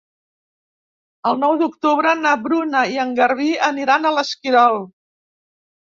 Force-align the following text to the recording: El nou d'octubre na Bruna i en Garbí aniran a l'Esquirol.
El 1.31 1.37
nou 1.43 1.53
d'octubre 1.59 2.15
na 2.23 2.33
Bruna 2.47 2.83
i 2.97 2.99
en 3.07 3.15
Garbí 3.23 3.53
aniran 3.71 4.05
a 4.05 4.17
l'Esquirol. 4.21 4.85